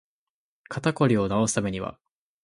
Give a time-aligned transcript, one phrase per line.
[0.67, 1.99] 肩こりを治すためには